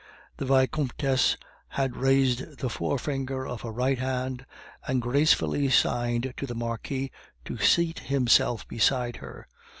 The 0.37 0.45
Vicomtesse 0.47 1.37
had 1.67 1.95
raised 1.95 2.57
the 2.57 2.69
forefinger 2.71 3.45
of 3.45 3.61
her 3.61 3.69
right 3.69 3.99
hand, 3.99 4.47
and 4.87 4.99
gracefully 4.99 5.69
signed 5.69 6.33
to 6.37 6.47
the 6.47 6.55
Marquis 6.55 7.11
to 7.45 7.59
seat 7.59 7.99
himself 7.99 8.67
beside 8.67 9.17
her. 9.17 9.47